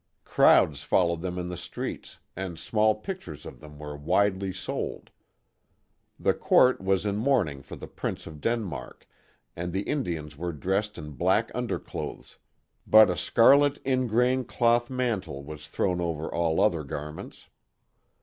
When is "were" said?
3.77-3.95, 10.35-10.53